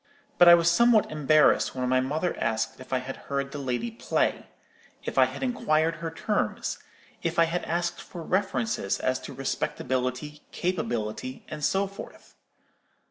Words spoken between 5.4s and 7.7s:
inquired her terms; if I had